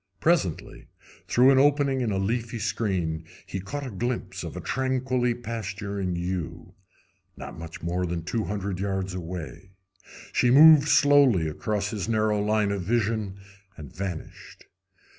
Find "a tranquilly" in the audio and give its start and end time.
4.57-5.35